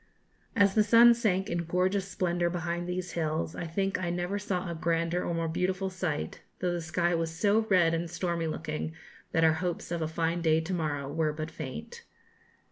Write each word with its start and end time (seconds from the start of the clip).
As 0.55 0.73
the 0.73 0.83
sun 0.83 1.13
sank 1.13 1.47
in 1.47 1.65
gorgeous 1.65 2.07
splendour 2.07 2.49
behind 2.49 2.89
these 2.89 3.11
hills, 3.11 3.55
I 3.55 3.67
think 3.67 3.99
I 3.99 4.09
never 4.09 4.39
saw 4.39 4.67
a 4.67 4.73
grander 4.73 5.23
or 5.23 5.35
more 5.35 5.47
beautiful 5.47 5.91
sight; 5.91 6.41
though 6.57 6.71
the 6.73 6.81
sky 6.81 7.13
was 7.13 7.29
so 7.37 7.67
red 7.69 7.93
and 7.93 8.09
stormy 8.09 8.47
looking 8.47 8.93
that 9.31 9.43
our 9.43 9.53
hopes 9.53 9.91
of 9.91 10.01
a 10.01 10.07
fine 10.07 10.41
day 10.41 10.59
to 10.59 10.73
morrow 10.73 11.07
were 11.07 11.33
but 11.33 11.51
faint. 11.51 12.03